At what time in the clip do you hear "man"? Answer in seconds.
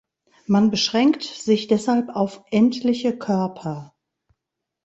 0.47-0.71